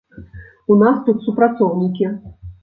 [0.75, 2.11] У нас тут супрацоўнікі.